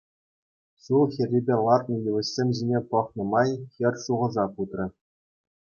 Ҫул 0.85 1.03
хӗррипе 1.15 1.55
лартнӑ 1.67 1.97
йывӑҫсем 1.99 2.49
ҫине 2.61 2.79
пӑхнӑ 2.95 3.23
май 3.35 3.49
хӗр 3.75 3.95
шухӑша 4.07 4.45
путрӗ. 4.57 4.85